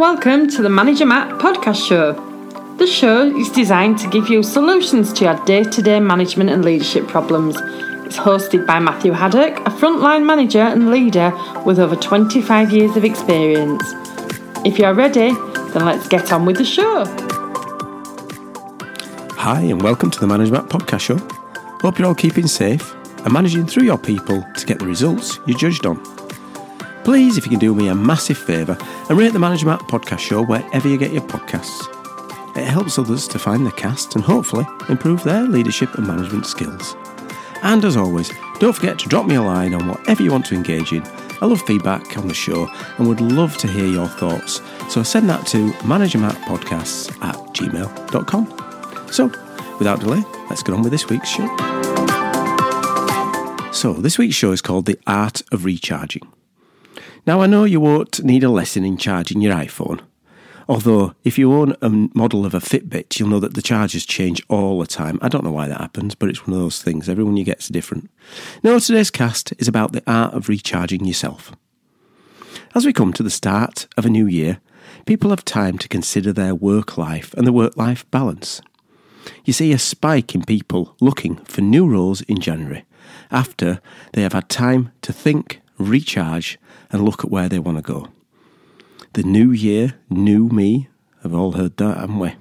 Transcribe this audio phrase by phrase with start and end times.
[0.00, 2.14] Welcome to the Manager Matt podcast show.
[2.78, 6.64] The show is designed to give you solutions to your day to day management and
[6.64, 7.56] leadership problems.
[8.06, 13.04] It's hosted by Matthew Haddock, a frontline manager and leader with over 25 years of
[13.04, 13.82] experience.
[14.64, 15.32] If you're ready,
[15.74, 17.04] then let's get on with the show.
[19.36, 21.18] Hi, and welcome to the Manager Matt podcast show.
[21.82, 25.58] Hope you're all keeping safe and managing through your people to get the results you're
[25.58, 26.19] judged on.
[27.10, 30.20] Please, if you can do me a massive favour and rate the Manager Matt podcast
[30.20, 31.88] show wherever you get your podcasts.
[32.56, 36.94] It helps others to find the cast and hopefully improve their leadership and management skills.
[37.64, 40.54] And as always, don't forget to drop me a line on whatever you want to
[40.54, 41.02] engage in.
[41.42, 44.62] I love feedback on the show and would love to hear your thoughts.
[44.88, 49.12] So send that to managermattpodcasts at gmail.com.
[49.12, 49.26] So,
[49.80, 51.48] without delay, let's get on with this week's show.
[53.72, 56.22] So, this week's show is called The Art of Recharging.
[57.26, 60.00] Now, I know you won't need a lesson in charging your iPhone.
[60.68, 64.40] Although, if you own a model of a Fitbit, you'll know that the chargers change
[64.48, 65.18] all the time.
[65.20, 67.08] I don't know why that happens, but it's one of those things.
[67.08, 68.08] Everyone you get's different.
[68.62, 71.52] Now, today's cast is about the art of recharging yourself.
[72.74, 74.60] As we come to the start of a new year,
[75.06, 78.62] people have time to consider their work life and the work life balance.
[79.44, 82.84] You see a spike in people looking for new roles in January
[83.30, 83.80] after
[84.12, 86.58] they have had time to think, recharge,
[86.90, 88.08] and look at where they want to go.
[89.14, 90.88] The new year, new me.
[91.22, 92.34] Have all heard that, haven't we?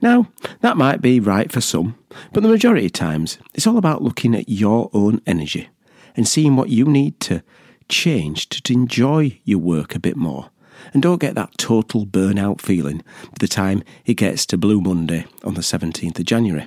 [0.00, 0.28] Now,
[0.60, 1.96] that might be right for some,
[2.32, 5.68] but the majority of times it's all about looking at your own energy
[6.16, 7.42] and seeing what you need to
[7.88, 10.50] change to, to enjoy your work a bit more
[10.92, 15.26] and don't get that total burnout feeling by the time it gets to Blue Monday
[15.42, 16.66] on the 17th of January.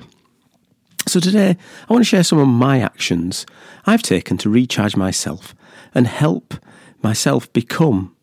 [1.07, 1.55] So, today
[1.87, 3.45] I want to share some of my actions
[3.85, 5.55] I've taken to recharge myself
[5.95, 6.55] and help
[7.01, 8.13] myself become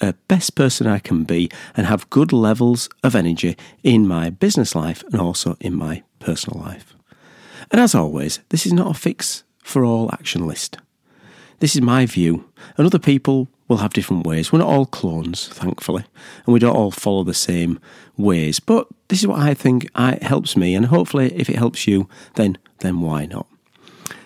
[0.00, 4.74] a best person I can be and have good levels of energy in my business
[4.74, 6.96] life and also in my personal life.
[7.70, 10.78] And as always, this is not a fix for all action list.
[11.62, 14.50] This is my view, and other people will have different ways.
[14.50, 16.04] We're not all clones, thankfully,
[16.44, 17.78] and we don't all follow the same
[18.16, 18.58] ways.
[18.58, 22.58] But this is what I think helps me, and hopefully, if it helps you, then
[22.80, 23.46] then why not?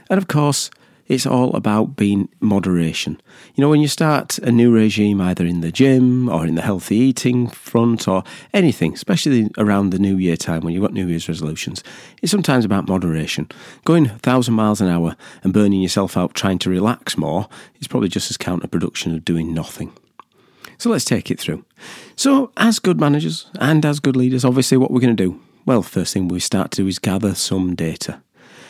[0.08, 0.70] And of course,
[1.08, 3.20] it's all about being moderation.
[3.54, 6.62] You know, when you start a new regime, either in the gym or in the
[6.62, 11.06] healthy eating front or anything, especially around the new year time when you've got New
[11.06, 11.84] Year's resolutions,
[12.22, 13.48] it's sometimes about moderation.
[13.84, 17.48] Going a thousand miles an hour and burning yourself out trying to relax more
[17.80, 19.92] is probably just as counterproductive of doing nothing.
[20.78, 21.64] So let's take it through.
[22.16, 25.40] So, as good managers and as good leaders, obviously, what we're going to do?
[25.64, 28.22] Well, first thing we start to do is gather some data.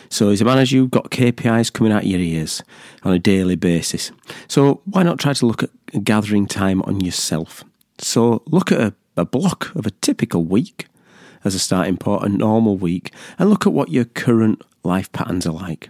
[0.09, 2.63] So, as a manager, you've got KPIs coming out your ears
[3.03, 4.13] on a daily basis.
[4.49, 5.71] So, why not try to look at
[6.05, 7.65] gathering time on yourself?
[7.99, 10.87] So, look at a, a block of a typical week
[11.45, 15.47] as a starting point, a normal week, and look at what your current life patterns
[15.47, 15.89] are like.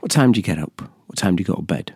[0.00, 0.82] What time do you get up?
[1.06, 1.94] What time do you go to bed?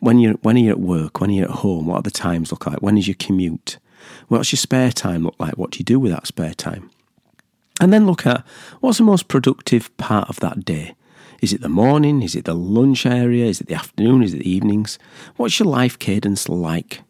[0.00, 1.20] When you're when are you at work?
[1.20, 1.86] When are you at home?
[1.86, 2.80] What are the times look like?
[2.82, 3.78] When is your commute?
[4.28, 5.58] What's your spare time look like?
[5.58, 6.90] What do you do with that spare time?
[7.80, 8.44] And then look at
[8.80, 10.94] what's the most productive part of that day.
[11.40, 12.22] Is it the morning?
[12.22, 13.46] Is it the lunch area?
[13.46, 14.22] Is it the afternoon?
[14.22, 14.98] Is it the evenings?
[15.36, 17.02] What's your life cadence like?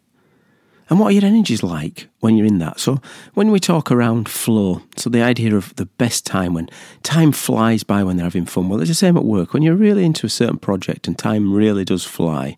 [0.89, 2.79] And what are your energies like when you're in that?
[2.79, 2.99] So,
[3.35, 6.67] when we talk around flow, so the idea of the best time when
[7.03, 9.53] time flies by when they're having fun, well, it's the same at work.
[9.53, 12.57] When you're really into a certain project and time really does fly,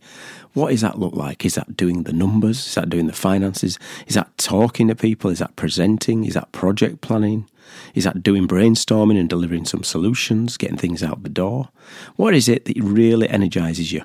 [0.53, 1.45] what does that look like?
[1.45, 2.67] Is that doing the numbers?
[2.67, 3.77] Is that doing the finances?
[4.07, 5.29] Is that talking to people?
[5.29, 6.23] Is that presenting?
[6.23, 7.49] Is that project planning?
[7.93, 11.69] Is that doing brainstorming and delivering some solutions, getting things out the door?
[12.15, 14.03] What is it that really energizes you?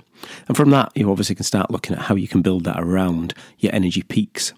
[0.48, 3.34] And from that, you obviously can start looking at how you can build that around
[3.58, 4.52] your energy peaks.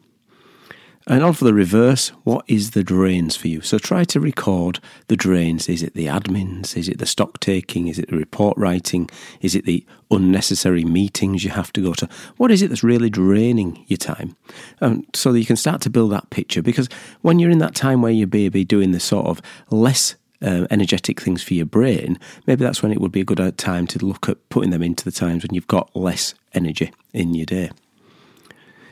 [1.10, 3.62] And on for the reverse, what is the drains for you?
[3.62, 5.66] So try to record the drains.
[5.66, 6.76] Is it the admins?
[6.76, 7.88] Is it the stock taking?
[7.88, 9.08] Is it the report writing?
[9.40, 12.08] Is it the unnecessary meetings you have to go to?
[12.36, 14.36] What is it that's really draining your time?
[14.82, 16.60] Um, so that you can start to build that picture.
[16.60, 16.90] Because
[17.22, 19.40] when you're in that time where you're maybe doing the sort of
[19.70, 23.40] less uh, energetic things for your brain, maybe that's when it would be a good
[23.40, 26.92] uh, time to look at putting them into the times when you've got less energy
[27.14, 27.70] in your day.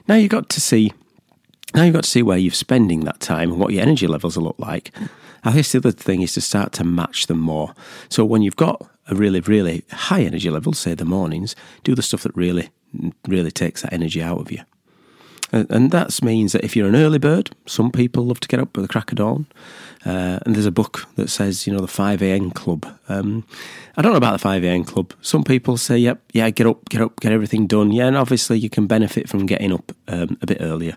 [0.08, 0.94] Now you've got to see
[1.74, 4.36] now you've got to see where you're spending that time and what your energy levels
[4.36, 4.92] look like.
[5.44, 7.74] I guess the other thing is to start to match them more.
[8.08, 11.54] So when you've got a really, really high energy level, say the mornings,
[11.84, 12.70] do the stuff that really,
[13.28, 14.60] really takes that energy out of you.
[15.52, 18.76] And that means that if you're an early bird, some people love to get up
[18.76, 19.46] at the crack of dawn.
[20.04, 22.50] Uh, and there's a book that says, you know, the 5 a.m.
[22.50, 22.86] club.
[23.08, 23.44] Um,
[23.96, 24.84] I don't know about the 5 a.m.
[24.84, 25.12] club.
[25.20, 27.90] Some people say, yep, yeah, get up, get up, get everything done.
[27.92, 30.96] Yeah, and obviously you can benefit from getting up um, a bit earlier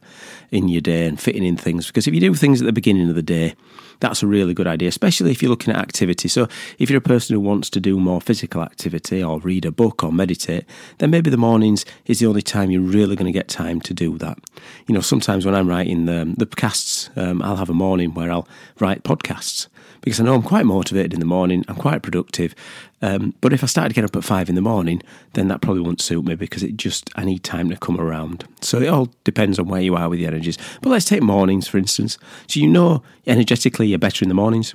[0.51, 1.87] in your day and fitting in things.
[1.87, 3.55] Because if you do things at the beginning of the day,
[3.99, 6.27] that's a really good idea, especially if you're looking at activity.
[6.27, 6.47] So,
[6.77, 10.03] if you're a person who wants to do more physical activity or read a book
[10.03, 10.65] or meditate,
[10.99, 13.93] then maybe the mornings is the only time you're really going to get time to
[13.93, 14.38] do that.
[14.87, 18.31] You know, sometimes when I'm writing the, the podcasts, um, I'll have a morning where
[18.31, 18.47] I'll
[18.79, 19.67] write podcasts
[20.01, 22.55] because I know I'm quite motivated in the morning, I'm quite productive.
[23.01, 25.01] Um, but if I started getting up at five in the morning,
[25.33, 28.45] then that probably wouldn't suit me because it just, I need time to come around.
[28.61, 30.57] So it all depends on where you are with the energies.
[30.81, 32.17] But let's take mornings, for instance.
[32.47, 34.73] So you know energetically you're better in the mornings.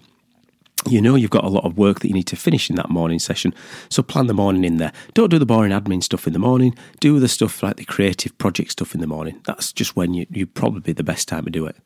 [0.86, 2.90] You know you've got a lot of work that you need to finish in that
[2.90, 3.54] morning session,
[3.88, 4.92] so plan the morning in there.
[5.14, 6.76] Don't do the boring admin stuff in the morning.
[7.00, 9.40] Do the stuff like the creative project stuff in the morning.
[9.46, 11.76] That's just when you you probably the best time to do it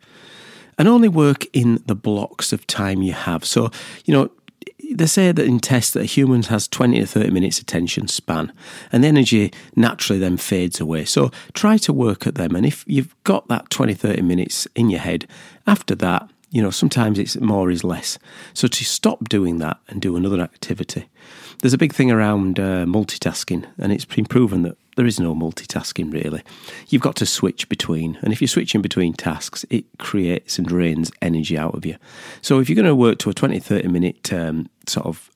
[0.78, 3.44] and only work in the blocks of time you have.
[3.44, 3.70] So,
[4.04, 4.30] you know,
[4.90, 8.52] they say that in tests that humans has 20 to 30 minutes attention span
[8.92, 12.84] and the energy naturally then fades away so try to work at them and if
[12.86, 15.26] you've got that 20 30 minutes in your head
[15.66, 18.18] after that you know sometimes it's more is less
[18.54, 21.08] so to stop doing that and do another activity
[21.60, 25.32] there's a big thing around uh, multitasking and it's been proven that there is no
[25.32, 26.42] multitasking really.
[26.88, 31.12] You've got to switch between, and if you're switching between tasks, it creates and drains
[31.22, 31.94] energy out of you.
[32.42, 35.30] So if you're going to work to a 20, 30 minute um, sort of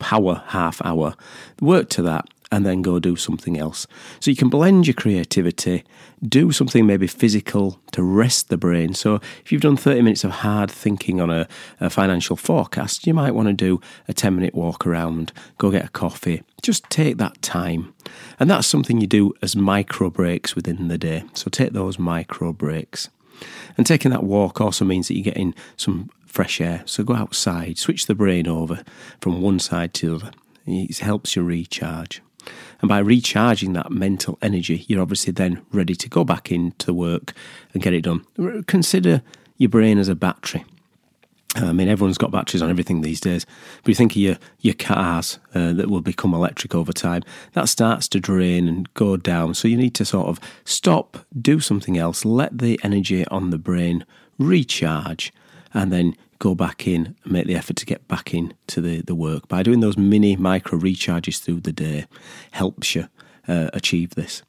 [0.00, 1.14] power half hour,
[1.60, 3.86] work to that and then go do something else.
[4.20, 5.84] So you can blend your creativity,
[6.22, 8.94] do something maybe physical to rest the brain.
[8.94, 11.48] So if you've done 30 minutes of hard thinking on a,
[11.80, 15.86] a financial forecast, you might want to do a 10 minute walk around, go get
[15.86, 16.42] a coffee.
[16.62, 17.94] Just take that time.
[18.38, 21.24] And that's something you do as micro breaks within the day.
[21.34, 23.08] So take those micro breaks.
[23.76, 26.82] And taking that walk also means that you're getting some fresh air.
[26.86, 28.82] So go outside, switch the brain over
[29.20, 30.30] from one side to the other.
[30.66, 32.20] It helps you recharge.
[32.80, 37.32] And by recharging that mental energy, you're obviously then ready to go back into work
[37.72, 38.24] and get it done.
[38.66, 39.22] Consider
[39.56, 40.64] your brain as a battery.
[41.54, 43.46] I mean, everyone's got batteries on everything these days.
[43.82, 47.22] But you think of your, your cars uh, that will become electric over time,
[47.54, 49.54] that starts to drain and go down.
[49.54, 53.58] So you need to sort of stop, do something else, let the energy on the
[53.58, 54.04] brain
[54.38, 55.32] recharge,
[55.72, 59.14] and then go back in and make the effort to get back into the, the
[59.14, 59.48] work.
[59.48, 62.06] By doing those mini micro recharges through the day
[62.52, 63.08] helps you
[63.48, 64.42] uh, achieve this.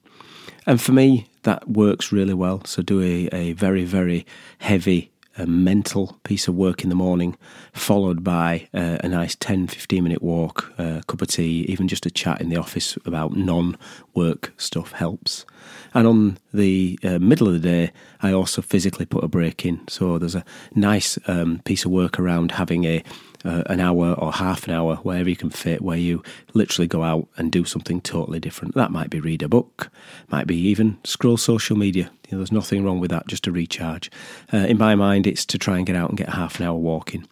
[0.66, 2.64] And for me, that works really well.
[2.66, 4.26] So do a, a very, very
[4.60, 7.38] heavy a mental piece of work in the morning,
[7.72, 11.88] followed by uh, a nice 10 15 minute walk, a uh, cup of tea, even
[11.88, 13.78] just a chat in the office about non
[14.14, 15.46] work stuff helps.
[15.94, 17.92] And on the uh, middle of the day,
[18.22, 19.88] I also physically put a break in.
[19.88, 23.04] So there's a nice um, piece of work around having a
[23.46, 26.24] uh, an hour or half an hour, wherever you can fit, where you
[26.54, 28.76] literally go out and do something totally different.
[28.76, 29.90] That might be read a book,
[30.30, 32.12] might be even scroll social media.
[32.28, 34.12] You know, there's nothing wrong with that, just to recharge.
[34.54, 36.76] Uh, in my mind, it's to try and get out and get half an hour
[36.76, 37.26] walking.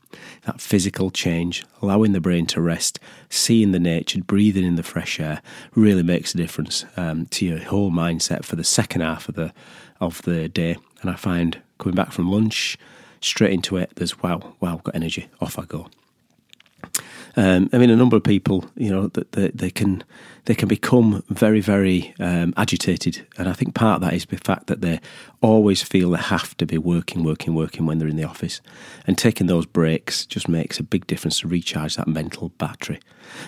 [0.44, 5.20] That physical change, allowing the brain to rest, seeing the nature, breathing in the fresh
[5.20, 5.42] air,
[5.74, 9.54] really makes a difference um, to your whole mindset for the second half of the
[10.00, 10.78] of the day.
[11.02, 12.78] And I find coming back from lunch,
[13.22, 13.92] straight into it.
[13.96, 15.28] There's wow, wow, got energy.
[15.42, 15.90] Off I go.
[17.38, 20.04] Um, I mean, a number of people, you know, that they, they, can
[20.46, 24.38] they can become very, very um, agitated, and I think part of that is the
[24.38, 25.02] fact that they
[25.42, 28.62] always feel they have to be working, working, working when they're in the office,
[29.06, 33.00] and taking those breaks just makes a big difference to recharge that mental battery.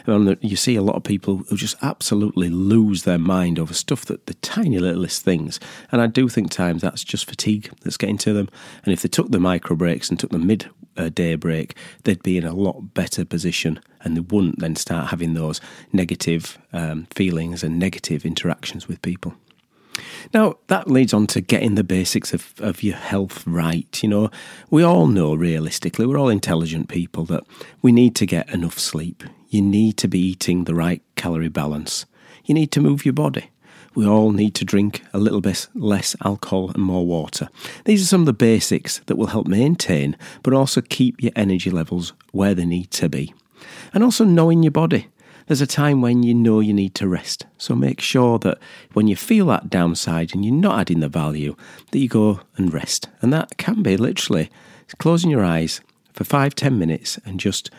[0.06, 4.06] And you see a lot of people who just absolutely lose their mind over stuff
[4.06, 5.60] that the tiny littlest things,
[5.92, 8.50] and I do think times that's just fatigue that's getting to them.
[8.84, 12.24] And if they took the micro breaks and took the mid a day break, they'd
[12.24, 15.62] be in a lot better position and they wouldn't then start having those
[15.92, 19.34] negative um, feelings and negative interactions with people.
[20.34, 24.04] Now, that leads on to getting the basics of, of your health right.
[24.04, 24.32] You know,
[24.70, 27.44] we all know realistically, we're all intelligent people, that
[27.82, 29.24] we need to get enough sleep.
[29.50, 32.06] You need to be eating the right calorie balance.
[32.46, 33.50] You need to move your body
[33.98, 37.50] we all need to drink a little bit less alcohol and more water.
[37.86, 41.72] These are some of the basics that will help maintain, but also keep your energy
[41.72, 43.34] levels where they need to be.
[43.96, 45.08] And also knowing your body.
[45.48, 47.48] There's a time when you know you need to rest.
[47.58, 48.60] So make sure that
[48.94, 51.56] when you feel that downside and you're not adding the value,
[51.90, 53.10] that you go and rest.
[53.22, 54.52] And that can be literally
[55.00, 55.82] closing your eyes
[56.14, 57.72] for five, ten minutes and just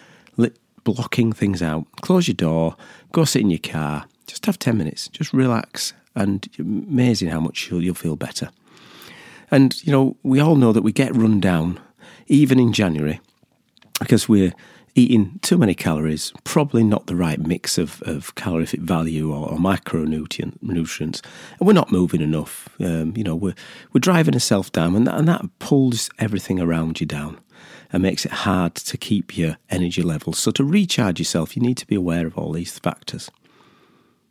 [0.83, 1.87] blocking things out.
[2.01, 2.75] Close your door,
[3.13, 7.71] go sit in your car, just have 10 minutes, just relax and amazing how much
[7.71, 8.51] you'll, you'll feel better.
[9.51, 11.81] And, you know, we all know that we get run down,
[12.27, 13.21] even in January,
[13.99, 14.53] because we're
[14.95, 19.59] eating too many calories, probably not the right mix of, of calorific value or, or
[19.59, 21.23] micronutrients,
[21.59, 22.69] and we're not moving enough.
[22.81, 23.55] Um, you know, we're,
[23.93, 27.39] we're driving ourselves down, and that, and that pulls everything around you down
[27.93, 30.39] and makes it hard to keep your energy levels.
[30.39, 33.31] So, to recharge yourself, you need to be aware of all these factors.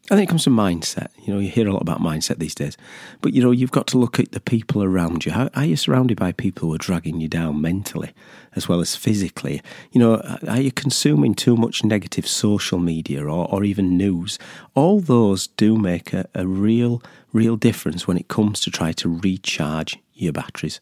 [0.09, 1.09] And think it comes to mindset.
[1.25, 2.77] You know, you hear a lot about mindset these days.
[3.19, 5.33] But, you know, you've got to look at the people around you.
[5.33, 8.13] How, are you surrounded by people who are dragging you down mentally
[8.55, 9.61] as well as physically?
[9.91, 14.39] You know, uh, are you consuming too much negative social media or, or even news?
[14.75, 19.09] All those do make a, a real, real difference when it comes to try to
[19.09, 20.79] recharge your batteries.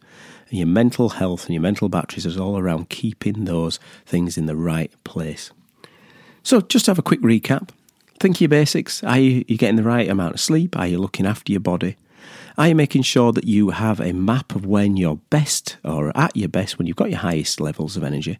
[0.49, 4.45] And your mental health and your mental batteries is all around keeping those things in
[4.45, 5.49] the right place.
[6.43, 7.69] So, just to have a quick recap.
[8.19, 9.03] Think your basics.
[9.03, 10.77] Are you getting the right amount of sleep?
[10.77, 11.97] Are you looking after your body?
[12.57, 16.35] Are you making sure that you have a map of when you're best or at
[16.37, 18.39] your best, when you've got your highest levels of energy?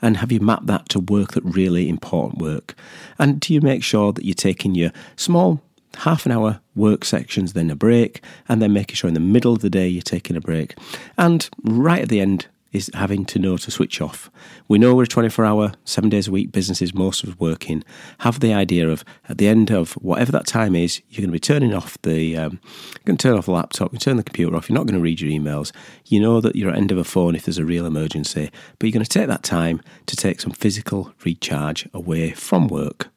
[0.00, 2.74] And have you mapped that to work that really important work?
[3.18, 5.60] And do you make sure that you're taking your small
[5.98, 9.52] half an hour work sections, then a break, and then making sure in the middle
[9.52, 10.74] of the day you're taking a break?
[11.16, 14.30] And right at the end, is having to know to switch off.
[14.68, 17.84] We know we're a 24 hour, seven days a week businesses, most of us working.
[18.18, 21.32] Have the idea of at the end of whatever that time is, you're going to
[21.32, 24.22] be turning off the, um, you're going to turn off the laptop, you turn the
[24.22, 25.72] computer off, you're not going to read your emails.
[26.06, 28.86] You know that you're at end of a phone if there's a real emergency, but
[28.86, 33.10] you're going to take that time to take some physical recharge away from work.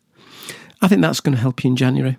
[0.82, 2.18] I think that's going to help you in January.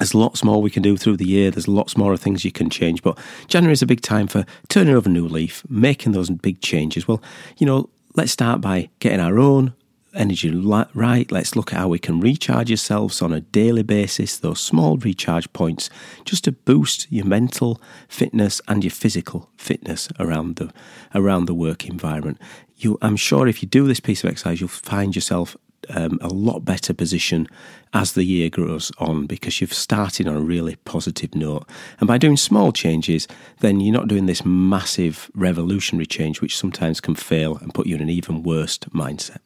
[0.00, 1.50] There's lots more we can do through the year.
[1.50, 3.02] There's lots more of things you can change.
[3.02, 6.62] But January is a big time for turning over a new leaf, making those big
[6.62, 7.06] changes.
[7.06, 7.22] Well,
[7.58, 9.74] you know, let's start by getting our own
[10.14, 11.30] energy right.
[11.30, 15.52] Let's look at how we can recharge ourselves on a daily basis, those small recharge
[15.52, 15.90] points,
[16.24, 17.78] just to boost your mental
[18.08, 20.72] fitness and your physical fitness around the
[21.14, 22.40] around the work environment.
[22.78, 25.58] You, I'm sure if you do this piece of exercise, you'll find yourself
[25.88, 27.48] um, a lot better position
[27.92, 31.66] as the year grows on because you've started on a really positive note.
[31.98, 33.26] And by doing small changes,
[33.60, 37.96] then you're not doing this massive revolutionary change, which sometimes can fail and put you
[37.96, 39.38] in an even worse mindset.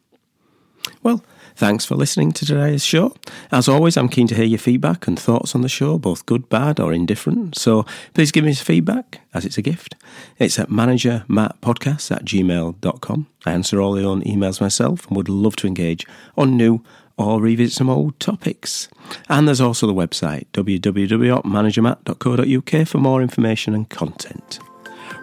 [1.02, 1.24] Well,
[1.56, 3.14] Thanks for listening to today's show.
[3.52, 6.48] As always, I'm keen to hear your feedback and thoughts on the show, both good,
[6.48, 7.56] bad, or indifferent.
[7.56, 9.94] So please give me feedback as it's a gift.
[10.38, 13.26] It's at managermattpodcast at gmail.com.
[13.46, 16.06] I answer all your own emails myself and would love to engage
[16.36, 16.82] on new
[17.16, 18.88] or revisit some old topics.
[19.28, 24.58] And there's also the website www.managermatt.co.uk for more information and content.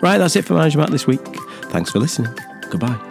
[0.01, 1.19] Right, that's it for Manager Matt this week.
[1.65, 2.33] Thanks for listening.
[2.69, 3.10] Goodbye.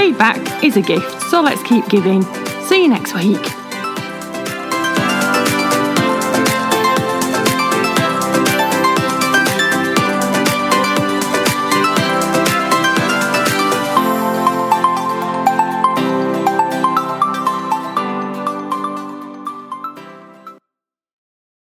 [0.00, 2.22] Feedback is a gift, so let's keep giving.
[2.62, 3.59] See you next week.